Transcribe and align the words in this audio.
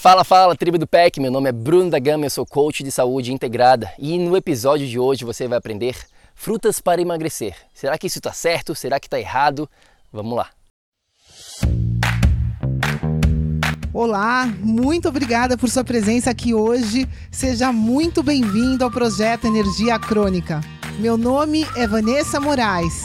Fala, 0.00 0.24
fala, 0.24 0.56
tribo 0.56 0.78
do 0.78 0.86
PEC, 0.86 1.20
meu 1.20 1.30
nome 1.30 1.50
é 1.50 1.52
Bruno 1.52 1.90
da 1.90 1.98
Gama, 1.98 2.24
eu 2.24 2.30
sou 2.30 2.46
coach 2.46 2.82
de 2.82 2.90
saúde 2.90 3.34
integrada 3.34 3.92
e 3.98 4.18
no 4.18 4.34
episódio 4.34 4.88
de 4.88 4.98
hoje 4.98 5.26
você 5.26 5.46
vai 5.46 5.58
aprender 5.58 5.94
frutas 6.34 6.80
para 6.80 7.02
emagrecer. 7.02 7.54
Será 7.74 7.98
que 7.98 8.06
isso 8.06 8.18
está 8.18 8.32
certo? 8.32 8.74
Será 8.74 8.98
que 8.98 9.06
está 9.06 9.20
errado? 9.20 9.68
Vamos 10.10 10.38
lá! 10.38 10.48
Olá, 13.92 14.46
muito 14.60 15.06
obrigada 15.06 15.58
por 15.58 15.68
sua 15.68 15.84
presença 15.84 16.30
aqui 16.30 16.54
hoje. 16.54 17.06
Seja 17.30 17.70
muito 17.70 18.22
bem-vindo 18.22 18.82
ao 18.82 18.90
projeto 18.90 19.48
Energia 19.48 19.98
Crônica. 19.98 20.62
Meu 20.98 21.18
nome 21.18 21.66
é 21.76 21.86
Vanessa 21.86 22.40
Moraes. 22.40 23.04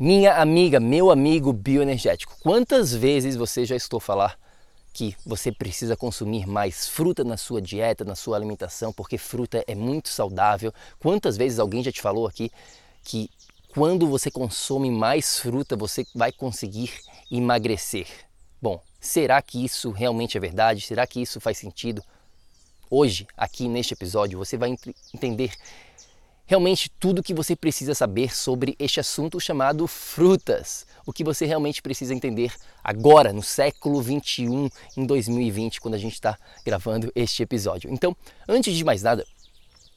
Minha 0.00 0.34
amiga, 0.34 0.78
meu 0.78 1.10
amigo 1.10 1.52
bioenergético, 1.52 2.36
quantas 2.40 2.94
vezes 2.94 3.34
você 3.34 3.64
já 3.64 3.74
estou 3.74 3.98
falar 3.98 4.38
que 4.92 5.16
você 5.26 5.50
precisa 5.50 5.96
consumir 5.96 6.46
mais 6.46 6.86
fruta 6.86 7.24
na 7.24 7.36
sua 7.36 7.60
dieta, 7.60 8.04
na 8.04 8.14
sua 8.14 8.36
alimentação, 8.36 8.92
porque 8.92 9.18
fruta 9.18 9.64
é 9.66 9.74
muito 9.74 10.08
saudável? 10.08 10.72
Quantas 11.00 11.36
vezes 11.36 11.58
alguém 11.58 11.82
já 11.82 11.90
te 11.90 12.00
falou 12.00 12.28
aqui 12.28 12.48
que 13.02 13.28
quando 13.74 14.06
você 14.06 14.30
consome 14.30 14.88
mais 14.88 15.40
fruta 15.40 15.74
você 15.74 16.06
vai 16.14 16.30
conseguir 16.30 16.92
emagrecer? 17.28 18.06
Bom, 18.62 18.80
será 19.00 19.42
que 19.42 19.64
isso 19.64 19.90
realmente 19.90 20.36
é 20.36 20.40
verdade? 20.40 20.80
Será 20.80 21.08
que 21.08 21.20
isso 21.20 21.40
faz 21.40 21.58
sentido? 21.58 22.04
Hoje, 22.88 23.26
aqui 23.36 23.66
neste 23.66 23.94
episódio, 23.94 24.38
você 24.38 24.56
vai 24.56 24.76
entender 25.12 25.50
realmente 26.48 26.90
tudo 26.98 27.18
o 27.18 27.22
que 27.22 27.34
você 27.34 27.54
precisa 27.54 27.94
saber 27.94 28.34
sobre 28.34 28.74
este 28.78 28.98
assunto 28.98 29.38
chamado 29.38 29.86
frutas. 29.86 30.86
O 31.04 31.12
que 31.12 31.22
você 31.22 31.44
realmente 31.44 31.82
precisa 31.82 32.14
entender 32.14 32.52
agora, 32.82 33.34
no 33.34 33.42
século 33.42 34.00
21, 34.00 34.70
em 34.96 35.04
2020, 35.04 35.78
quando 35.78 35.94
a 35.94 35.98
gente 35.98 36.14
está 36.14 36.38
gravando 36.64 37.12
este 37.14 37.42
episódio. 37.42 37.92
Então, 37.92 38.16
antes 38.48 38.74
de 38.74 38.82
mais 38.82 39.02
nada, 39.02 39.26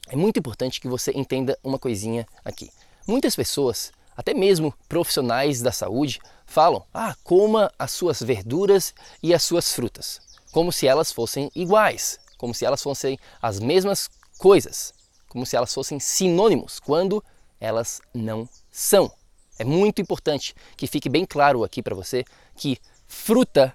é 0.08 0.14
muito 0.14 0.38
importante 0.38 0.78
que 0.78 0.88
você 0.88 1.10
entenda 1.14 1.58
uma 1.64 1.78
coisinha 1.78 2.26
aqui. 2.44 2.70
Muitas 3.08 3.34
pessoas, 3.34 3.90
até 4.14 4.34
mesmo 4.34 4.74
profissionais 4.90 5.62
da 5.62 5.72
saúde, 5.72 6.20
falam: 6.44 6.84
ah, 6.92 7.16
coma 7.24 7.72
as 7.78 7.92
suas 7.92 8.22
verduras 8.22 8.92
e 9.22 9.32
as 9.32 9.42
suas 9.42 9.72
frutas, 9.72 10.20
como 10.52 10.70
se 10.70 10.86
elas 10.86 11.10
fossem 11.10 11.50
iguais, 11.54 12.18
como 12.36 12.54
se 12.54 12.66
elas 12.66 12.82
fossem 12.82 13.18
as 13.40 13.58
mesmas 13.58 14.10
coisas 14.38 14.92
como 15.32 15.46
se 15.46 15.56
elas 15.56 15.72
fossem 15.72 15.98
sinônimos, 15.98 16.78
quando 16.78 17.24
elas 17.58 18.02
não 18.12 18.46
são. 18.70 19.10
É 19.58 19.64
muito 19.64 20.02
importante 20.02 20.54
que 20.76 20.86
fique 20.86 21.08
bem 21.08 21.24
claro 21.24 21.64
aqui 21.64 21.82
para 21.82 21.94
você 21.94 22.22
que 22.54 22.76
fruta 23.06 23.74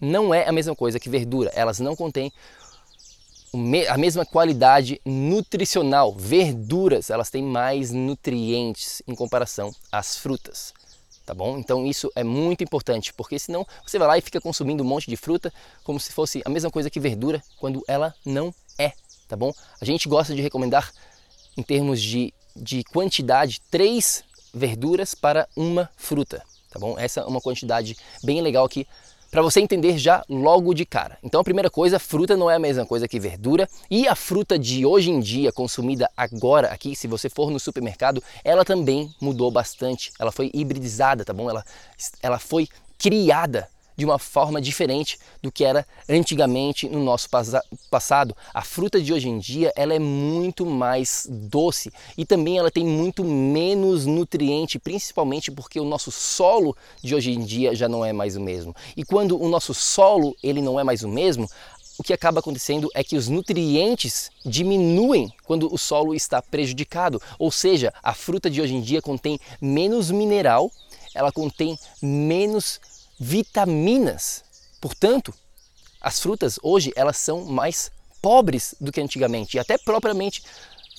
não 0.00 0.32
é 0.32 0.48
a 0.48 0.52
mesma 0.52 0.74
coisa 0.74 0.98
que 0.98 1.10
verdura. 1.10 1.50
Elas 1.54 1.80
não 1.80 1.94
contêm 1.94 2.32
a 3.90 3.98
mesma 3.98 4.24
qualidade 4.24 4.98
nutricional. 5.04 6.14
Verduras, 6.14 7.10
elas 7.10 7.28
têm 7.28 7.42
mais 7.42 7.90
nutrientes 7.90 9.02
em 9.06 9.14
comparação 9.14 9.70
às 9.92 10.16
frutas. 10.16 10.72
Tá 11.26 11.34
bom? 11.34 11.58
Então 11.58 11.84
isso 11.84 12.10
é 12.14 12.22
muito 12.24 12.64
importante, 12.64 13.12
porque 13.12 13.38
senão 13.38 13.66
você 13.84 13.98
vai 13.98 14.08
lá 14.08 14.16
e 14.16 14.22
fica 14.22 14.40
consumindo 14.40 14.82
um 14.82 14.86
monte 14.86 15.10
de 15.10 15.16
fruta 15.16 15.52
como 15.82 16.00
se 16.00 16.12
fosse 16.12 16.40
a 16.44 16.48
mesma 16.48 16.70
coisa 16.70 16.88
que 16.88 17.00
verdura, 17.00 17.42
quando 17.58 17.82
ela 17.86 18.14
não 18.24 18.54
é 18.78 18.92
tá 19.28 19.36
bom? 19.36 19.52
A 19.80 19.84
gente 19.84 20.08
gosta 20.08 20.34
de 20.34 20.42
recomendar, 20.42 20.92
em 21.56 21.62
termos 21.62 22.00
de, 22.02 22.32
de 22.54 22.84
quantidade, 22.84 23.60
três 23.70 24.24
verduras 24.52 25.14
para 25.14 25.48
uma 25.56 25.90
fruta, 25.96 26.42
tá 26.70 26.78
bom? 26.78 26.98
Essa 26.98 27.20
é 27.20 27.24
uma 27.24 27.40
quantidade 27.40 27.96
bem 28.22 28.40
legal 28.40 28.64
aqui 28.64 28.86
para 29.30 29.42
você 29.42 29.60
entender 29.60 29.98
já 29.98 30.24
logo 30.28 30.72
de 30.72 30.86
cara. 30.86 31.18
Então 31.22 31.40
a 31.40 31.44
primeira 31.44 31.68
coisa, 31.68 31.98
fruta 31.98 32.36
não 32.36 32.50
é 32.50 32.54
a 32.54 32.58
mesma 32.58 32.86
coisa 32.86 33.08
que 33.08 33.20
verdura 33.20 33.68
e 33.90 34.06
a 34.08 34.14
fruta 34.14 34.58
de 34.58 34.86
hoje 34.86 35.10
em 35.10 35.20
dia 35.20 35.52
consumida 35.52 36.10
agora 36.16 36.68
aqui, 36.68 36.94
se 36.96 37.06
você 37.06 37.28
for 37.28 37.50
no 37.50 37.60
supermercado, 37.60 38.22
ela 38.44 38.64
também 38.64 39.14
mudou 39.20 39.50
bastante. 39.50 40.12
Ela 40.18 40.32
foi 40.32 40.50
hibridizada, 40.54 41.24
tá 41.24 41.32
bom? 41.32 41.50
Ela, 41.50 41.64
ela 42.22 42.38
foi 42.38 42.68
criada 42.98 43.68
de 43.96 44.04
uma 44.04 44.18
forma 44.18 44.60
diferente 44.60 45.18
do 45.42 45.50
que 45.50 45.64
era 45.64 45.86
antigamente 46.08 46.88
no 46.88 47.02
nosso 47.02 47.28
passado. 47.90 48.36
A 48.52 48.62
fruta 48.62 49.00
de 49.00 49.12
hoje 49.12 49.28
em 49.28 49.38
dia 49.38 49.72
ela 49.74 49.94
é 49.94 49.98
muito 49.98 50.66
mais 50.66 51.26
doce 51.30 51.90
e 52.16 52.24
também 52.24 52.58
ela 52.58 52.70
tem 52.70 52.84
muito 52.84 53.24
menos 53.24 54.06
nutriente, 54.06 54.78
principalmente 54.78 55.50
porque 55.50 55.80
o 55.80 55.84
nosso 55.84 56.12
solo 56.12 56.76
de 57.02 57.14
hoje 57.14 57.32
em 57.32 57.40
dia 57.40 57.74
já 57.74 57.88
não 57.88 58.04
é 58.04 58.12
mais 58.12 58.36
o 58.36 58.40
mesmo. 58.40 58.74
E 58.96 59.04
quando 59.04 59.40
o 59.40 59.48
nosso 59.48 59.72
solo 59.72 60.36
ele 60.42 60.60
não 60.60 60.78
é 60.78 60.84
mais 60.84 61.02
o 61.02 61.08
mesmo, 61.08 61.48
o 61.98 62.02
que 62.02 62.12
acaba 62.12 62.40
acontecendo 62.40 62.90
é 62.94 63.02
que 63.02 63.16
os 63.16 63.28
nutrientes 63.28 64.30
diminuem 64.44 65.32
quando 65.44 65.72
o 65.72 65.78
solo 65.78 66.14
está 66.14 66.42
prejudicado, 66.42 67.20
ou 67.38 67.50
seja, 67.50 67.92
a 68.02 68.12
fruta 68.12 68.50
de 68.50 68.60
hoje 68.60 68.74
em 68.74 68.82
dia 68.82 69.00
contém 69.00 69.40
menos 69.60 70.10
mineral, 70.10 70.70
ela 71.14 71.32
contém 71.32 71.78
menos 72.02 72.78
vitaminas. 73.18 74.44
Portanto, 74.80 75.32
as 76.00 76.20
frutas 76.20 76.58
hoje 76.62 76.92
elas 76.94 77.16
são 77.16 77.44
mais 77.44 77.90
pobres 78.20 78.74
do 78.80 78.92
que 78.92 79.00
antigamente 79.00 79.56
e 79.56 79.60
até 79.60 79.78
propriamente 79.78 80.42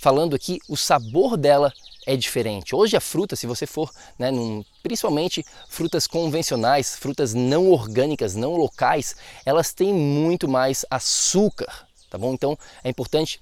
falando 0.02 0.36
aqui 0.36 0.60
o 0.68 0.78
sabor 0.78 1.38
dela 1.38 1.74
é 2.06 2.16
diferente. 2.16 2.74
Hoje 2.74 2.96
a 2.96 3.02
fruta, 3.02 3.36
se 3.36 3.46
você 3.46 3.66
for, 3.66 3.92
né, 4.18 4.32
num, 4.32 4.64
principalmente 4.82 5.46
frutas 5.68 6.08
convencionais, 6.08 6.96
frutas 6.96 7.34
não 7.34 7.70
orgânicas, 7.70 8.34
não 8.34 8.56
locais, 8.56 9.16
elas 9.46 9.74
têm 9.74 9.94
muito 9.94 10.48
mais 10.48 10.86
açúcar, 10.90 11.86
tá 12.10 12.18
bom? 12.18 12.34
Então 12.34 12.58
é 12.84 12.90
importante 12.90 13.42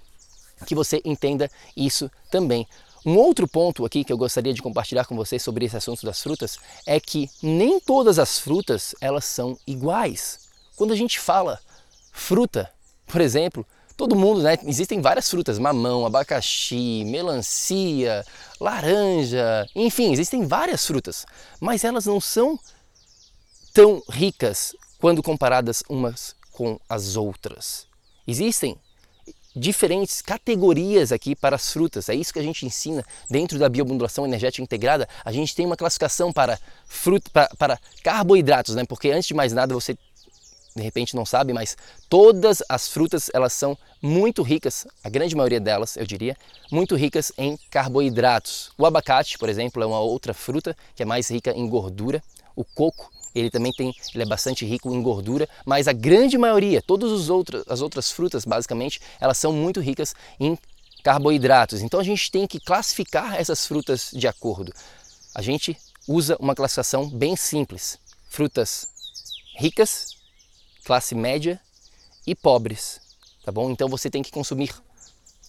que 0.65 0.73
você 0.73 1.01
entenda 1.05 1.49
isso 1.75 2.09
também. 2.31 2.67
Um 3.05 3.17
outro 3.17 3.47
ponto 3.47 3.85
aqui 3.85 4.03
que 4.03 4.11
eu 4.11 4.17
gostaria 4.17 4.51
de 4.51 4.63
compartilhar 4.63 5.05
com 5.05 5.15
vocês 5.15 5.43
sobre 5.43 5.65
esse 5.65 5.77
assunto 5.77 6.03
das 6.05 6.21
frutas 6.23 6.57
é 6.87 6.99
que 6.99 7.29
nem 7.43 7.79
todas 7.79 8.17
as 8.17 8.39
frutas 8.39 8.95
elas 8.99 9.25
são 9.25 9.55
iguais. 9.67 10.49
Quando 10.75 10.91
a 10.91 10.95
gente 10.95 11.19
fala 11.19 11.59
fruta, 12.11 12.71
por 13.05 13.21
exemplo, 13.21 13.63
todo 13.95 14.15
mundo, 14.15 14.41
né? 14.41 14.57
Existem 14.63 15.01
várias 15.01 15.29
frutas, 15.29 15.59
mamão, 15.59 16.03
abacaxi, 16.03 17.03
melancia, 17.05 18.25
laranja, 18.59 19.67
enfim, 19.75 20.11
existem 20.11 20.47
várias 20.47 20.87
frutas, 20.87 21.27
mas 21.59 21.83
elas 21.83 22.05
não 22.07 22.19
são 22.19 22.59
tão 23.71 24.01
ricas 24.09 24.75
quando 24.97 25.21
comparadas 25.21 25.83
umas 25.87 26.35
com 26.51 26.79
as 26.89 27.15
outras. 27.15 27.85
Existem 28.27 28.75
diferentes 29.55 30.21
categorias 30.21 31.11
aqui 31.11 31.35
para 31.35 31.55
as 31.55 31.71
frutas. 31.71 32.09
É 32.09 32.15
isso 32.15 32.33
que 32.33 32.39
a 32.39 32.43
gente 32.43 32.65
ensina 32.65 33.03
dentro 33.29 33.57
da 33.57 33.69
biomodulação 33.69 34.25
energética 34.25 34.61
integrada. 34.61 35.07
A 35.23 35.31
gente 35.31 35.55
tem 35.55 35.65
uma 35.65 35.77
classificação 35.77 36.33
para 36.33 36.59
fruta, 36.85 37.29
para, 37.31 37.49
para 37.57 37.79
carboidratos, 38.03 38.75
né? 38.75 38.83
Porque 38.85 39.11
antes 39.11 39.27
de 39.27 39.33
mais 39.33 39.53
nada 39.53 39.73
você 39.73 39.97
de 40.75 40.83
repente 40.83 41.15
não 41.15 41.25
sabe, 41.25 41.53
mas 41.53 41.77
todas 42.09 42.61
as 42.67 42.89
frutas 42.89 43.31
elas 43.33 43.53
são 43.53 43.77
muito 44.01 44.43
ricas, 44.43 44.85
a 45.01 45.09
grande 45.09 45.33
maioria 45.33 45.59
delas, 45.59 45.95
eu 45.95 46.05
diria, 46.05 46.35
muito 46.69 46.95
ricas 46.95 47.31
em 47.37 47.57
carboidratos. 47.69 48.71
O 48.77 48.85
abacate, 48.85 49.37
por 49.37 49.47
exemplo, 49.47 49.81
é 49.81 49.85
uma 49.85 50.01
outra 50.01 50.33
fruta 50.33 50.75
que 50.93 51.01
é 51.01 51.05
mais 51.05 51.31
rica 51.31 51.51
em 51.51 51.65
gordura. 51.69 52.21
O 52.57 52.65
coco, 52.65 53.09
ele 53.35 53.49
também 53.49 53.73
tem, 53.73 53.93
ele 54.13 54.23
é 54.23 54.25
bastante 54.25 54.65
rico 54.65 54.93
em 54.93 55.01
gordura, 55.01 55.47
mas 55.65 55.87
a 55.87 55.93
grande 55.93 56.37
maioria, 56.37 56.81
todas 56.81 57.11
as 57.11 57.29
outras, 57.29 57.63
as 57.67 57.81
outras 57.81 58.09
frutas, 58.09 58.45
basicamente, 58.45 59.01
elas 59.19 59.37
são 59.37 59.51
muito 59.51 59.81
ricas 59.81 60.15
em 60.39 60.57
carboidratos. 61.03 61.81
Então 61.81 61.99
a 61.99 62.03
gente 62.03 62.31
tem 62.31 62.47
que 62.47 62.59
classificar 62.59 63.35
essas 63.35 63.67
frutas 63.67 64.09
de 64.13 64.27
acordo. 64.27 64.73
A 65.35 65.41
gente 65.41 65.77
usa 66.07 66.37
uma 66.39 66.55
classificação 66.55 67.09
bem 67.09 67.35
simples: 67.35 67.99
frutas 68.29 68.87
ricas, 69.57 70.15
classe 70.85 71.13
média 71.13 71.59
e 72.25 72.33
pobres, 72.33 73.01
tá 73.43 73.51
bom? 73.51 73.69
Então 73.69 73.89
você 73.89 74.09
tem 74.09 74.23
que 74.23 74.31
consumir 74.31 74.73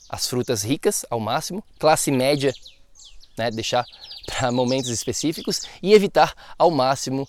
as 0.08 0.26
frutas 0.26 0.62
ricas 0.62 1.04
ao 1.10 1.20
máximo, 1.20 1.62
classe 1.78 2.10
média, 2.10 2.52
né, 3.36 3.50
deixar 3.50 3.84
para 4.24 4.50
momentos 4.52 4.90
específicos 4.90 5.62
e 5.82 5.92
evitar 5.92 6.34
ao 6.58 6.70
máximo 6.70 7.28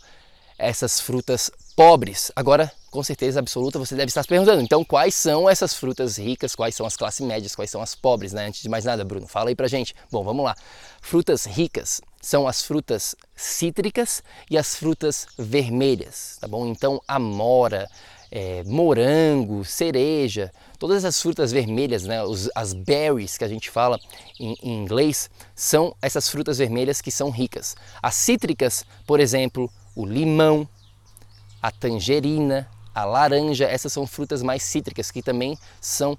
essas 0.57 1.00
frutas 1.00 1.51
pobres. 1.75 2.31
Agora, 2.36 2.71
com 2.89 3.04
certeza 3.04 3.39
absoluta, 3.39 3.77
você 3.77 3.95
deve 3.95 4.09
estar 4.09 4.24
se 4.24 4.27
perguntando, 4.27 4.62
então 4.62 4.83
quais 4.83 5.13
são 5.13 5.48
essas 5.48 5.74
frutas 5.74 6.18
ricas, 6.18 6.56
quais 6.56 6.74
são 6.74 6.86
as 6.86 6.98
classes 6.98 7.25
médias, 7.25 7.56
quais 7.56 7.69
são 7.69 7.81
as 7.81 7.94
pobres, 7.94 8.33
né? 8.33 8.48
Antes 8.48 8.62
de 8.62 8.69
mais 8.69 8.86
nada, 8.86 9.06
Bruno, 9.06 9.27
fala 9.27 9.50
aí 9.50 9.56
pra 9.56 9.68
gente. 9.68 9.94
Bom, 10.12 10.24
vamos 10.24 10.44
lá. 10.44 10.56
Frutas 11.01 11.45
ricas 11.45 12.01
são 12.21 12.48
as 12.48 12.62
frutas 12.63 13.15
cítricas 13.36 14.24
e 14.50 14.57
as 14.57 14.75
frutas 14.75 15.27
vermelhas, 15.38 16.38
tá 16.42 16.48
bom? 16.48 16.65
Então, 16.68 17.00
amora, 17.07 17.88
é, 18.31 18.63
morango, 18.63 19.63
cereja, 19.63 20.51
todas 20.80 20.98
essas 20.98 21.21
frutas 21.21 21.51
vermelhas, 21.51 22.04
né, 22.04 22.24
os, 22.24 22.50
as 22.56 22.74
berries 22.74 23.38
que 23.38 23.44
a 23.44 23.48
gente 23.48 23.69
fala 23.69 24.00
em, 24.39 24.56
em 24.62 24.81
inglês, 24.81 25.30
são 25.56 25.95
essas 26.01 26.30
frutas 26.30 26.57
vermelhas 26.57 27.01
que 27.01 27.12
são 27.12 27.30
ricas. 27.30 27.75
As 28.01 28.15
cítricas, 28.15 28.86
por 29.06 29.19
exemplo, 29.19 29.71
o 29.97 30.05
limão, 30.05 30.69
a 31.59 31.71
tangerina, 31.71 32.69
a 32.94 33.03
laranja, 33.03 33.65
essas 33.65 33.91
são 33.91 34.05
frutas 34.05 34.44
mais 34.44 34.61
cítricas 34.61 35.09
que 35.09 35.23
também 35.23 35.57
são 35.81 36.15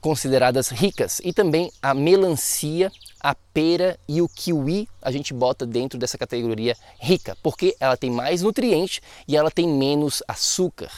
consideradas 0.00 0.68
ricas. 0.68 1.20
E 1.22 1.32
também 1.32 1.70
a 1.80 1.94
melancia, 1.94 2.90
a 3.20 3.32
pera 3.32 3.96
e 4.08 4.20
o 4.20 4.28
kiwi 4.28 4.88
a 5.00 5.12
gente 5.12 5.32
bota 5.32 5.64
dentro 5.64 5.96
dessa 5.96 6.18
categoria 6.18 6.76
rica, 6.98 7.38
porque 7.40 7.76
ela 7.78 7.96
tem 7.96 8.10
mais 8.10 8.42
nutriente 8.42 9.00
e 9.28 9.36
ela 9.36 9.50
tem 9.50 9.68
menos 9.68 10.20
açúcar 10.26 10.90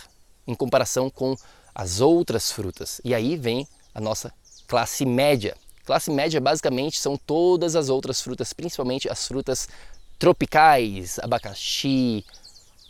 em 0.46 0.54
comparação 0.54 1.10
com 1.10 1.36
as 1.74 2.00
outras 2.00 2.50
frutas. 2.50 2.98
E 3.04 3.14
aí 3.14 3.36
vem 3.36 3.68
a 3.94 4.00
nossa 4.00 4.32
classe 4.66 5.04
média. 5.04 5.54
Classe 5.84 6.10
média 6.10 6.40
basicamente 6.40 6.98
são 6.98 7.16
todas 7.18 7.76
as 7.76 7.90
outras 7.90 8.22
frutas, 8.22 8.54
principalmente 8.54 9.06
as 9.06 9.28
frutas 9.28 9.68
tropicais, 10.18 11.18
abacaxi, 11.18 12.24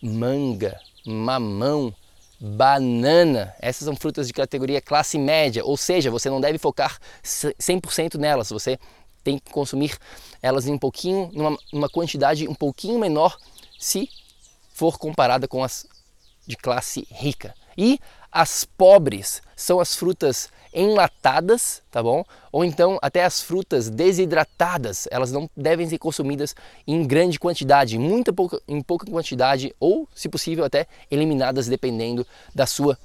manga, 0.02 0.78
mamão, 1.04 1.94
banana. 2.40 3.54
Essas 3.60 3.84
são 3.84 3.96
frutas 3.96 4.26
de 4.26 4.32
categoria 4.32 4.80
classe 4.80 5.18
média, 5.18 5.64
ou 5.64 5.76
seja, 5.76 6.10
você 6.10 6.28
não 6.28 6.40
deve 6.40 6.58
focar 6.58 6.98
100% 7.22 8.16
nelas, 8.16 8.50
você 8.50 8.78
tem 9.24 9.38
que 9.38 9.50
consumir 9.50 9.98
elas 10.40 10.66
em 10.66 10.72
um 10.72 10.78
pouquinho, 10.78 11.30
numa, 11.32 11.58
numa 11.72 11.88
quantidade 11.88 12.46
um 12.46 12.54
pouquinho 12.54 12.98
menor 12.98 13.36
se 13.78 14.08
for 14.72 14.98
comparada 14.98 15.48
com 15.48 15.64
as 15.64 15.86
de 16.46 16.56
classe 16.56 17.06
rica. 17.10 17.54
E 17.76 17.98
as 18.30 18.64
pobres 18.64 19.42
são 19.56 19.80
as 19.80 19.94
frutas 19.94 20.48
enlatadas, 20.76 21.82
tá 21.90 22.02
bom? 22.02 22.22
Ou 22.52 22.62
então 22.62 22.98
até 23.00 23.24
as 23.24 23.40
frutas 23.40 23.88
desidratadas, 23.88 25.08
elas 25.10 25.32
não 25.32 25.48
devem 25.56 25.88
ser 25.88 25.96
consumidas 25.96 26.54
em 26.86 27.04
grande 27.06 27.40
quantidade, 27.40 27.98
muita 27.98 28.30
pouca, 28.30 28.60
em 28.68 28.82
pouca 28.82 29.10
quantidade 29.10 29.74
ou, 29.80 30.06
se 30.14 30.28
possível, 30.28 30.66
até 30.66 30.86
eliminadas 31.10 31.66
dependendo 31.66 32.26
da 32.54 32.66
sua 32.66 32.98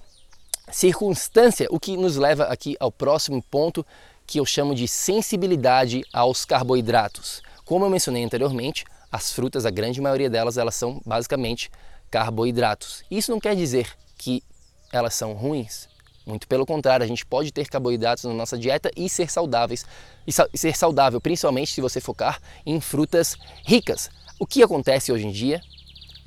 circunstância, 0.70 1.68
o 1.72 1.80
que 1.80 1.96
nos 1.96 2.18
leva 2.18 2.44
aqui 2.44 2.76
ao 2.78 2.92
próximo 2.92 3.42
ponto 3.42 3.86
que 4.28 4.40
eu 4.40 4.46
chamo 4.46 4.76
de 4.76 4.88
sensibilidade 4.88 6.04
aos 6.12 6.44
carboidratos. 6.44 7.42
Como 7.66 7.86
eu 7.86 7.90
mencionei 7.90 8.24
anteriormente, 8.24 8.86
as 9.10 9.32
frutas, 9.32 9.66
a 9.66 9.70
grande 9.70 10.02
maioria 10.02 10.30
delas, 10.30 10.58
elas 10.58 10.76
são 10.76 11.02
basicamente 11.06 11.70
carboidratos. 12.10 13.04
Isso 13.10 13.32
não 13.32 13.40
quer 13.40 13.56
dizer 13.56 13.88
que 14.18 14.44
elas 14.92 15.14
são 15.14 15.34
ruins. 15.34 15.88
Muito 16.26 16.48
pelo 16.48 16.66
contrário, 16.66 17.04
a 17.04 17.08
gente 17.08 17.26
pode 17.26 17.52
ter 17.52 17.68
carboidratos 17.68 18.26
na 18.26 18.34
nossa 18.34 18.58
dieta 18.58 18.92
e 18.96 19.10
ser 19.10 19.30
saudáveis 19.30 19.86
e 20.26 20.58
ser 20.58 20.76
saudável, 20.76 21.20
principalmente 21.20 21.72
se 21.72 21.82
você 21.82 22.00
focar 22.00 22.40
em 22.66 22.80
frutas 22.80 23.36
ricas. 23.66 24.10
O 24.40 24.46
que 24.46 24.62
acontece 24.62 25.12
hoje 25.12 25.28
em 25.28 25.32
dia? 25.32 25.62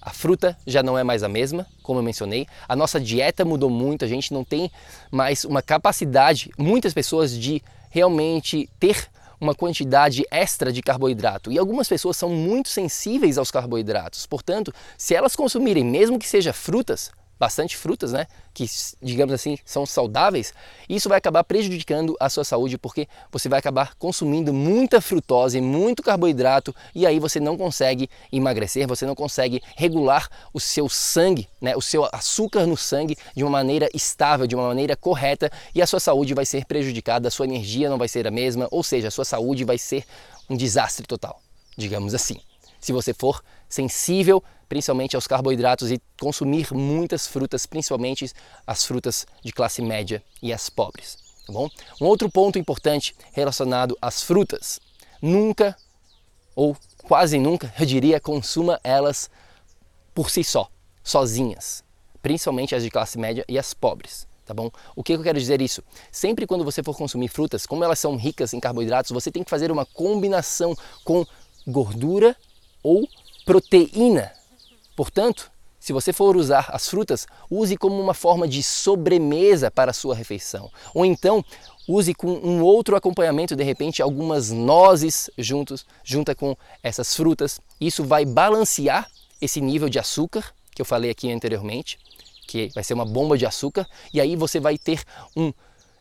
A 0.02 0.10
fruta 0.10 0.56
já 0.66 0.82
não 0.82 0.98
é 0.98 1.02
mais 1.02 1.22
a 1.22 1.28
mesma, 1.28 1.66
como 1.82 1.98
eu 1.98 2.02
mencionei. 2.02 2.46
A 2.68 2.76
nossa 2.76 3.00
dieta 3.00 3.44
mudou 3.44 3.70
muito, 3.70 4.04
a 4.04 4.08
gente 4.08 4.34
não 4.34 4.44
tem 4.44 4.70
mais 5.10 5.44
uma 5.44 5.62
capacidade, 5.62 6.50
muitas 6.58 6.92
pessoas, 6.92 7.36
de 7.36 7.62
realmente 7.88 8.68
ter 8.78 9.08
uma 9.40 9.54
quantidade 9.54 10.24
extra 10.30 10.72
de 10.72 10.82
carboidrato. 10.82 11.50
E 11.50 11.58
algumas 11.58 11.88
pessoas 11.88 12.16
são 12.16 12.30
muito 12.30 12.68
sensíveis 12.68 13.38
aos 13.38 13.50
carboidratos. 13.50 14.26
Portanto, 14.26 14.74
se 14.98 15.14
elas 15.14 15.34
consumirem, 15.34 15.84
mesmo 15.84 16.18
que 16.18 16.28
seja 16.28 16.52
frutas, 16.52 17.10
bastante 17.38 17.76
frutas, 17.76 18.12
né, 18.12 18.26
que 18.52 18.66
digamos 19.02 19.34
assim 19.34 19.58
são 19.64 19.84
saudáveis, 19.84 20.54
isso 20.88 21.08
vai 21.08 21.18
acabar 21.18 21.42
prejudicando 21.44 22.16
a 22.20 22.28
sua 22.28 22.44
saúde 22.44 22.78
porque 22.78 23.08
você 23.30 23.48
vai 23.48 23.58
acabar 23.58 23.94
consumindo 23.96 24.52
muita 24.52 25.00
frutose, 25.00 25.60
muito 25.60 26.02
carboidrato 26.02 26.74
e 26.94 27.06
aí 27.06 27.18
você 27.18 27.40
não 27.40 27.56
consegue 27.56 28.08
emagrecer, 28.32 28.86
você 28.86 29.04
não 29.04 29.14
consegue 29.14 29.62
regular 29.76 30.28
o 30.52 30.60
seu 30.60 30.88
sangue, 30.88 31.48
né, 31.60 31.76
o 31.76 31.82
seu 31.82 32.08
açúcar 32.12 32.66
no 32.66 32.76
sangue 32.76 33.16
de 33.36 33.42
uma 33.42 33.50
maneira 33.50 33.88
estável, 33.92 34.46
de 34.46 34.54
uma 34.54 34.68
maneira 34.68 34.96
correta 34.96 35.50
e 35.74 35.82
a 35.82 35.86
sua 35.86 36.00
saúde 36.00 36.34
vai 36.34 36.46
ser 36.46 36.64
prejudicada, 36.64 37.28
a 37.28 37.30
sua 37.30 37.46
energia 37.46 37.90
não 37.90 37.98
vai 37.98 38.08
ser 38.08 38.26
a 38.26 38.30
mesma, 38.30 38.68
ou 38.70 38.82
seja, 38.82 39.08
a 39.08 39.10
sua 39.10 39.24
saúde 39.24 39.64
vai 39.64 39.78
ser 39.78 40.04
um 40.48 40.56
desastre 40.56 41.06
total, 41.06 41.40
digamos 41.76 42.14
assim. 42.14 42.38
Se 42.84 42.92
você 42.92 43.14
for 43.14 43.42
sensível 43.66 44.44
principalmente 44.68 45.16
aos 45.16 45.26
carboidratos 45.26 45.90
e 45.90 45.98
consumir 46.20 46.70
muitas 46.74 47.26
frutas, 47.26 47.64
principalmente 47.64 48.30
as 48.66 48.84
frutas 48.84 49.26
de 49.42 49.54
classe 49.54 49.80
média 49.80 50.22
e 50.42 50.52
as 50.52 50.68
pobres. 50.68 51.16
Tá 51.46 51.52
bom? 51.54 51.66
Um 51.98 52.04
outro 52.04 52.30
ponto 52.30 52.58
importante 52.58 53.16
relacionado 53.32 53.96
às 54.02 54.22
frutas: 54.22 54.78
nunca 55.22 55.74
ou 56.54 56.76
quase 57.04 57.38
nunca, 57.38 57.72
eu 57.80 57.86
diria, 57.86 58.20
consuma 58.20 58.78
elas 58.84 59.30
por 60.14 60.28
si 60.28 60.44
só, 60.44 60.68
sozinhas, 61.02 61.82
principalmente 62.20 62.74
as 62.74 62.82
de 62.82 62.90
classe 62.90 63.18
média 63.18 63.46
e 63.48 63.58
as 63.58 63.72
pobres. 63.72 64.28
Tá 64.44 64.52
bom? 64.52 64.70
O 64.94 65.02
que 65.02 65.14
eu 65.14 65.22
quero 65.22 65.38
dizer 65.38 65.62
isso? 65.62 65.82
Sempre 66.12 66.46
quando 66.46 66.64
você 66.64 66.82
for 66.82 66.94
consumir 66.94 67.28
frutas, 67.28 67.64
como 67.64 67.82
elas 67.82 67.98
são 67.98 68.14
ricas 68.14 68.52
em 68.52 68.60
carboidratos, 68.60 69.10
você 69.10 69.30
tem 69.30 69.42
que 69.42 69.48
fazer 69.48 69.72
uma 69.72 69.86
combinação 69.86 70.76
com 71.02 71.24
gordura 71.66 72.36
ou 72.84 73.08
proteína 73.44 74.30
Portanto, 74.96 75.50
se 75.80 75.92
você 75.92 76.12
for 76.12 76.36
usar 76.36 76.70
as 76.70 76.88
frutas, 76.88 77.26
use 77.50 77.76
como 77.76 78.00
uma 78.00 78.14
forma 78.14 78.48
de 78.48 78.62
sobremesa 78.62 79.70
para 79.70 79.90
a 79.90 79.94
sua 79.94 80.14
refeição. 80.14 80.70
Ou 80.94 81.04
então, 81.04 81.44
use 81.86 82.14
com 82.14 82.28
um 82.28 82.62
outro 82.62 82.96
acompanhamento, 82.96 83.56
de 83.56 83.64
repente 83.64 84.00
algumas 84.00 84.50
nozes 84.50 85.28
juntos, 85.36 85.84
junta 86.02 86.34
com 86.34 86.56
essas 86.82 87.14
frutas. 87.14 87.60
Isso 87.80 88.04
vai 88.04 88.24
balancear 88.24 89.10
esse 89.42 89.60
nível 89.60 89.88
de 89.88 89.98
açúcar 89.98 90.54
que 90.74 90.80
eu 90.80 90.86
falei 90.86 91.10
aqui 91.10 91.30
anteriormente, 91.30 91.98
que 92.48 92.68
vai 92.74 92.82
ser 92.82 92.94
uma 92.94 93.04
bomba 93.04 93.38
de 93.38 93.46
açúcar, 93.46 93.86
e 94.12 94.20
aí 94.20 94.34
você 94.34 94.58
vai 94.58 94.76
ter 94.76 95.02
um 95.36 95.52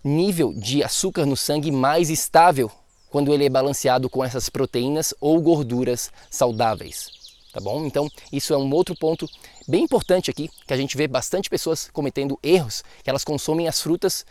nível 0.03 0.51
de 0.53 0.83
açúcar 0.83 1.25
no 1.25 1.37
sangue 1.37 1.71
mais 1.71 2.09
estável 2.09 2.71
quando 3.13 3.31
ele 3.31 3.45
é 3.45 3.49
balanceado 3.49 4.09
com 4.09 4.25
essas 4.25 4.49
proteínas 4.49 5.13
ou 5.21 5.39
gorduras 5.39 6.11
saudáveis 6.31 7.11
tá 7.53 7.59
bom? 7.59 7.85
Então, 7.85 8.09
isso 8.31 8.51
é 8.51 8.57
um 8.57 8.73
outro 8.73 8.95
ponto 8.95 9.29
bem 9.67 9.83
importante 9.83 10.31
aqui, 10.31 10.49
que 10.65 10.73
a 10.73 10.77
gente 10.77 10.97
vê 10.97 11.07
bastante 11.07 11.51
pessoas 11.51 11.87
cometendo 11.93 12.39
erros, 12.41 12.83
que 13.03 13.09
elas 13.11 13.23
consomem 13.23 13.67
as 13.67 13.79
frutas 13.79 14.25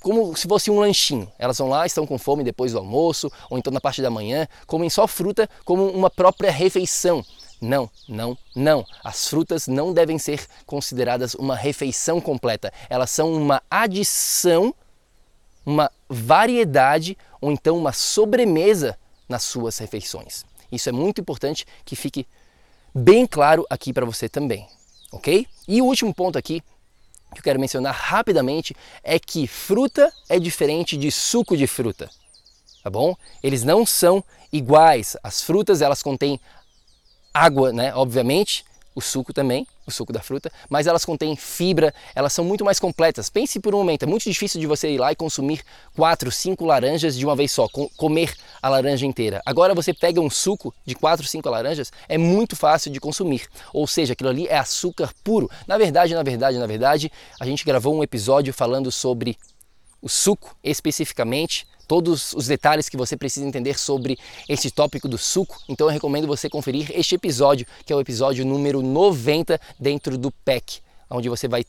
como 0.00 0.34
se 0.34 0.48
fosse 0.48 0.68
um 0.68 0.80
lanchinho. 0.80 1.30
Elas 1.38 1.58
vão 1.58 1.68
lá, 1.68 1.86
estão 1.86 2.04
com 2.04 2.18
fome 2.18 2.42
depois 2.42 2.72
do 2.72 2.78
almoço, 2.78 3.30
ou 3.48 3.58
então 3.58 3.72
na 3.72 3.80
parte 3.80 4.02
da 4.02 4.10
manhã, 4.10 4.48
comem 4.66 4.90
só 4.90 5.06
fruta 5.06 5.48
como 5.64 5.88
uma 5.88 6.10
própria 6.10 6.50
refeição. 6.50 7.24
Não, 7.60 7.88
não, 8.08 8.36
não. 8.56 8.84
As 9.04 9.28
frutas 9.28 9.68
não 9.68 9.92
devem 9.92 10.18
ser 10.18 10.44
consideradas 10.66 11.34
uma 11.34 11.54
refeição 11.54 12.20
completa. 12.20 12.72
Elas 12.90 13.10
são 13.10 13.32
uma 13.32 13.62
adição, 13.70 14.74
uma 15.64 15.90
variedade 16.08 17.16
ou 17.40 17.52
então 17.52 17.76
uma 17.76 17.92
sobremesa 17.92 18.98
nas 19.28 19.42
suas 19.42 19.78
refeições. 19.78 20.44
Isso 20.70 20.88
é 20.88 20.92
muito 20.92 21.20
importante 21.20 21.66
que 21.84 21.96
fique 21.96 22.26
bem 22.94 23.26
claro 23.26 23.66
aqui 23.68 23.92
para 23.92 24.06
você 24.06 24.28
também, 24.28 24.66
ok? 25.12 25.46
E 25.66 25.82
o 25.82 25.84
último 25.84 26.14
ponto 26.14 26.38
aqui 26.38 26.62
que 27.32 27.40
eu 27.40 27.42
quero 27.42 27.60
mencionar 27.60 27.94
rapidamente 27.94 28.74
é 29.02 29.18
que 29.18 29.46
fruta 29.46 30.12
é 30.28 30.38
diferente 30.38 30.96
de 30.96 31.10
suco 31.10 31.56
de 31.56 31.66
fruta, 31.66 32.10
tá 32.82 32.88
bom? 32.88 33.14
Eles 33.42 33.64
não 33.64 33.84
são 33.84 34.24
iguais. 34.52 35.16
As 35.22 35.42
frutas 35.42 35.82
elas 35.82 36.02
contêm 36.02 36.40
água, 37.32 37.72
né? 37.72 37.94
Obviamente, 37.94 38.64
o 38.98 39.00
suco 39.00 39.32
também, 39.32 39.64
o 39.86 39.92
suco 39.92 40.12
da 40.12 40.20
fruta, 40.20 40.50
mas 40.68 40.88
elas 40.88 41.04
contêm 41.04 41.36
fibra, 41.36 41.94
elas 42.16 42.32
são 42.32 42.44
muito 42.44 42.64
mais 42.64 42.80
completas. 42.80 43.30
Pense 43.30 43.60
por 43.60 43.72
um 43.72 43.78
momento, 43.78 44.02
é 44.02 44.06
muito 44.06 44.24
difícil 44.24 44.60
de 44.60 44.66
você 44.66 44.90
ir 44.90 44.98
lá 44.98 45.12
e 45.12 45.16
consumir 45.16 45.62
quatro, 45.94 46.32
cinco 46.32 46.64
laranjas 46.64 47.16
de 47.16 47.24
uma 47.24 47.36
vez 47.36 47.52
só, 47.52 47.68
comer 47.96 48.34
a 48.60 48.68
laranja 48.68 49.06
inteira. 49.06 49.40
Agora 49.46 49.72
você 49.72 49.94
pega 49.94 50.20
um 50.20 50.28
suco 50.28 50.74
de 50.84 50.96
quatro, 50.96 51.24
cinco 51.28 51.48
laranjas, 51.48 51.92
é 52.08 52.18
muito 52.18 52.56
fácil 52.56 52.90
de 52.90 52.98
consumir. 52.98 53.46
Ou 53.72 53.86
seja, 53.86 54.14
aquilo 54.14 54.30
ali 54.30 54.48
é 54.48 54.58
açúcar 54.58 55.14
puro. 55.22 55.48
Na 55.64 55.78
verdade, 55.78 56.12
na 56.12 56.24
verdade, 56.24 56.58
na 56.58 56.66
verdade, 56.66 57.12
a 57.38 57.46
gente 57.46 57.64
gravou 57.64 57.94
um 57.94 58.02
episódio 58.02 58.52
falando 58.52 58.90
sobre 58.90 59.38
o 60.02 60.08
suco 60.08 60.56
especificamente 60.64 61.68
todos 61.88 62.34
os 62.34 62.46
detalhes 62.46 62.88
que 62.88 62.96
você 62.96 63.16
precisa 63.16 63.46
entender 63.46 63.78
sobre 63.78 64.18
este 64.46 64.70
tópico 64.70 65.08
do 65.08 65.16
suco, 65.16 65.58
então 65.68 65.86
eu 65.86 65.92
recomendo 65.92 66.26
você 66.26 66.48
conferir 66.48 66.92
este 66.94 67.14
episódio, 67.14 67.66
que 67.86 67.92
é 67.92 67.96
o 67.96 68.00
episódio 68.00 68.44
número 68.44 68.82
90 68.82 69.58
dentro 69.80 70.18
do 70.18 70.30
PEC, 70.30 70.80
onde 71.10 71.30
você 71.30 71.48
vai 71.48 71.64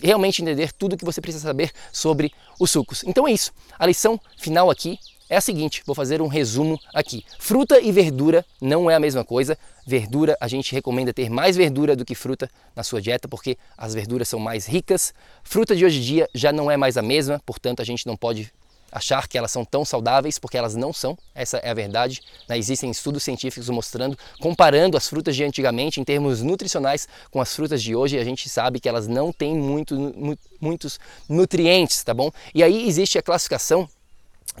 realmente 0.00 0.40
entender 0.40 0.72
tudo 0.72 0.92
o 0.92 0.96
que 0.96 1.04
você 1.04 1.20
precisa 1.20 1.42
saber 1.42 1.72
sobre 1.92 2.32
os 2.58 2.70
sucos. 2.70 3.02
Então 3.04 3.26
é 3.26 3.32
isso. 3.32 3.52
A 3.76 3.84
lição 3.84 4.18
final 4.38 4.70
aqui 4.70 4.96
é 5.28 5.36
a 5.36 5.40
seguinte, 5.40 5.82
vou 5.84 5.94
fazer 5.94 6.22
um 6.22 6.28
resumo 6.28 6.78
aqui. 6.94 7.24
Fruta 7.38 7.80
e 7.80 7.90
verdura 7.90 8.44
não 8.60 8.88
é 8.88 8.94
a 8.94 9.00
mesma 9.00 9.24
coisa. 9.24 9.58
Verdura, 9.84 10.36
a 10.40 10.46
gente 10.46 10.72
recomenda 10.72 11.12
ter 11.12 11.28
mais 11.28 11.56
verdura 11.56 11.96
do 11.96 12.04
que 12.04 12.14
fruta 12.14 12.48
na 12.76 12.84
sua 12.84 13.02
dieta, 13.02 13.26
porque 13.26 13.58
as 13.76 13.92
verduras 13.92 14.28
são 14.28 14.38
mais 14.38 14.66
ricas. 14.66 15.12
Fruta 15.42 15.74
de 15.74 15.84
hoje 15.84 15.98
em 15.98 16.02
dia 16.02 16.28
já 16.32 16.52
não 16.52 16.70
é 16.70 16.76
mais 16.76 16.96
a 16.96 17.02
mesma, 17.02 17.40
portanto 17.44 17.80
a 17.80 17.84
gente 17.84 18.06
não 18.06 18.16
pode 18.16 18.52
achar 18.92 19.26
que 19.26 19.38
elas 19.38 19.50
são 19.50 19.64
tão 19.64 19.84
saudáveis, 19.84 20.38
porque 20.38 20.58
elas 20.58 20.74
não 20.74 20.92
são, 20.92 21.16
essa 21.34 21.56
é 21.56 21.70
a 21.70 21.74
verdade. 21.74 22.20
Né? 22.46 22.58
Existem 22.58 22.90
estudos 22.90 23.22
científicos 23.22 23.70
mostrando, 23.70 24.18
comparando 24.38 24.98
as 24.98 25.08
frutas 25.08 25.34
de 25.34 25.42
antigamente 25.42 25.98
em 25.98 26.04
termos 26.04 26.42
nutricionais 26.42 27.08
com 27.30 27.40
as 27.40 27.56
frutas 27.56 27.82
de 27.82 27.96
hoje, 27.96 28.18
a 28.18 28.24
gente 28.24 28.48
sabe 28.50 28.78
que 28.78 28.88
elas 28.88 29.08
não 29.08 29.32
têm 29.32 29.56
muito, 29.56 29.98
mu 29.98 30.36
muitos 30.60 31.00
nutrientes, 31.28 32.04
tá 32.04 32.14
bom? 32.14 32.30
E 32.54 32.62
aí 32.62 32.86
existe 32.86 33.18
a 33.18 33.22
classificação 33.22 33.88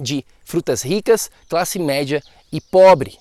de 0.00 0.24
frutas 0.44 0.82
ricas, 0.82 1.30
classe 1.48 1.78
média 1.78 2.20
e 2.50 2.60
pobre. 2.60 3.16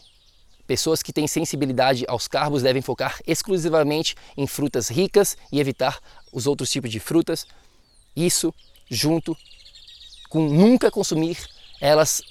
Pessoas 0.65 1.03
que 1.03 1.13
têm 1.13 1.27
sensibilidade 1.27 2.05
aos 2.07 2.27
carbos 2.27 2.63
devem 2.63 2.81
focar 2.81 3.19
exclusivamente 3.27 4.15
em 4.35 4.47
frutas 4.47 4.89
ricas 4.89 5.37
e 5.51 5.59
evitar 5.59 5.99
os 6.31 6.47
outros 6.47 6.71
tipos 6.71 6.89
de 6.89 6.99
frutas. 6.99 7.45
Isso 8.15 8.53
junto 8.89 9.37
com 10.31 10.47
nunca 10.47 10.89
consumir 10.89 11.37
elas 11.81 12.23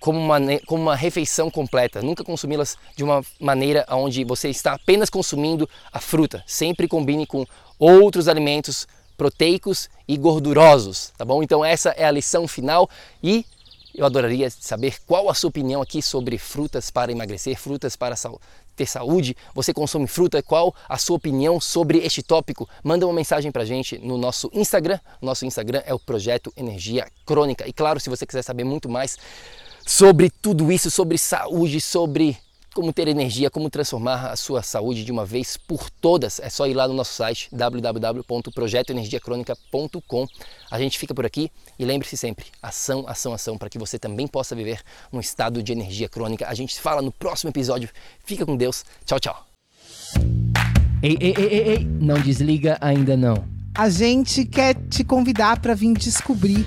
como 0.00 0.18
uma, 0.18 0.38
como 0.66 0.82
uma 0.82 0.96
refeição 0.96 1.50
completa, 1.50 2.02
nunca 2.02 2.24
consumi-las 2.24 2.76
de 2.94 3.02
uma 3.02 3.24
maneira 3.40 3.86
onde 3.88 4.22
você 4.24 4.50
está 4.50 4.72
apenas 4.72 5.08
consumindo 5.08 5.66
a 5.90 6.00
fruta. 6.00 6.42
Sempre 6.46 6.88
combine 6.88 7.24
com 7.24 7.46
outros 7.78 8.28
alimentos 8.28 8.86
proteicos 9.16 9.88
e 10.06 10.16
gordurosos, 10.16 11.12
tá 11.16 11.24
bom? 11.24 11.42
Então 11.42 11.64
essa 11.64 11.90
é 11.90 12.04
a 12.04 12.10
lição 12.10 12.48
final 12.48 12.90
e 13.22 13.46
eu 13.94 14.04
adoraria 14.04 14.50
saber 14.50 14.96
qual 15.06 15.30
a 15.30 15.34
sua 15.34 15.48
opinião 15.48 15.80
aqui 15.80 16.02
sobre 16.02 16.36
frutas 16.36 16.90
para 16.90 17.12
emagrecer, 17.12 17.56
frutas 17.56 17.94
para 17.94 18.16
ter 18.74 18.86
saúde. 18.86 19.36
Você 19.54 19.72
consome 19.72 20.06
fruta? 20.06 20.42
Qual 20.42 20.74
a 20.88 20.98
sua 20.98 21.16
opinião 21.16 21.60
sobre 21.60 21.98
este 21.98 22.22
tópico? 22.22 22.68
Manda 22.82 23.06
uma 23.06 23.14
mensagem 23.14 23.52
para 23.52 23.62
a 23.62 23.66
gente 23.66 23.98
no 23.98 24.18
nosso 24.18 24.50
Instagram. 24.52 24.98
Nosso 25.22 25.46
Instagram 25.46 25.82
é 25.86 25.94
o 25.94 25.98
Projeto 25.98 26.52
Energia 26.56 27.06
Crônica. 27.24 27.68
E 27.68 27.72
claro, 27.72 28.00
se 28.00 28.10
você 28.10 28.26
quiser 28.26 28.42
saber 28.42 28.64
muito 28.64 28.88
mais 28.88 29.16
sobre 29.86 30.28
tudo 30.28 30.72
isso, 30.72 30.90
sobre 30.90 31.16
saúde, 31.16 31.80
sobre 31.80 32.36
como 32.74 32.92
ter 32.92 33.08
energia, 33.08 33.48
como 33.48 33.70
transformar 33.70 34.26
a 34.26 34.36
sua 34.36 34.62
saúde 34.62 35.02
de 35.04 35.12
uma 35.12 35.24
vez 35.24 35.56
por 35.56 35.88
todas, 35.88 36.40
é 36.40 36.50
só 36.50 36.66
ir 36.66 36.74
lá 36.74 36.88
no 36.88 36.94
nosso 36.94 37.14
site 37.14 37.48
www.projetoenergiacronica.com. 37.52 40.26
A 40.70 40.78
gente 40.78 40.98
fica 40.98 41.14
por 41.14 41.24
aqui 41.24 41.50
e 41.78 41.84
lembre-se 41.84 42.16
sempre, 42.16 42.46
ação, 42.60 43.04
ação, 43.06 43.32
ação, 43.32 43.56
para 43.56 43.70
que 43.70 43.78
você 43.78 43.96
também 43.98 44.26
possa 44.26 44.56
viver 44.56 44.80
um 45.12 45.20
estado 45.20 45.62
de 45.62 45.70
energia 45.72 46.08
crônica. 46.08 46.48
A 46.48 46.54
gente 46.54 46.74
se 46.74 46.80
fala 46.80 47.00
no 47.00 47.12
próximo 47.12 47.50
episódio. 47.50 47.88
Fica 48.24 48.44
com 48.44 48.56
Deus. 48.56 48.84
Tchau, 49.06 49.20
tchau. 49.20 49.46
Ei, 51.00 51.16
ei, 51.20 51.34
ei, 51.36 51.46
ei, 51.46 51.68
ei. 51.68 51.84
não 51.84 52.20
desliga 52.20 52.76
ainda 52.80 53.16
não. 53.16 53.44
A 53.76 53.88
gente 53.88 54.44
quer 54.44 54.74
te 54.88 55.04
convidar 55.04 55.60
para 55.60 55.74
vir 55.74 55.94
descobrir 55.94 56.66